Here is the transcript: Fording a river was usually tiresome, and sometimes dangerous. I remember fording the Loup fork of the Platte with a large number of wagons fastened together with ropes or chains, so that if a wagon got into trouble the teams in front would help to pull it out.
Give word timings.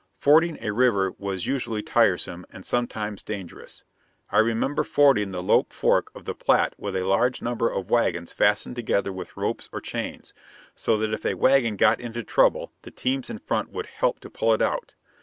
Fording 0.17 0.57
a 0.63 0.73
river 0.73 1.11
was 1.19 1.45
usually 1.45 1.83
tiresome, 1.83 2.43
and 2.51 2.65
sometimes 2.65 3.21
dangerous. 3.21 3.83
I 4.31 4.39
remember 4.39 4.83
fording 4.83 5.29
the 5.29 5.43
Loup 5.43 5.71
fork 5.71 6.09
of 6.15 6.25
the 6.25 6.33
Platte 6.33 6.73
with 6.75 6.95
a 6.95 7.05
large 7.05 7.39
number 7.43 7.69
of 7.69 7.91
wagons 7.91 8.33
fastened 8.33 8.75
together 8.75 9.13
with 9.13 9.37
ropes 9.37 9.69
or 9.71 9.79
chains, 9.79 10.33
so 10.73 10.97
that 10.97 11.13
if 11.13 11.23
a 11.23 11.35
wagon 11.35 11.75
got 11.75 11.99
into 11.99 12.23
trouble 12.23 12.71
the 12.81 12.89
teams 12.89 13.29
in 13.29 13.37
front 13.37 13.69
would 13.69 13.85
help 13.85 14.19
to 14.21 14.31
pull 14.31 14.55
it 14.55 14.61
out. 14.63 14.95